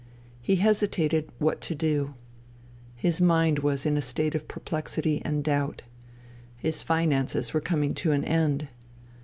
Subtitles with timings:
[0.41, 2.15] He hesitated what to do.
[2.95, 5.83] His mind was in a state of perplexity and doubt.
[6.57, 8.67] His finances were coming to an end.